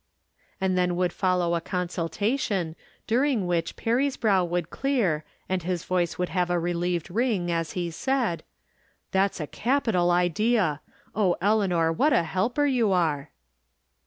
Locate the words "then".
0.75-0.95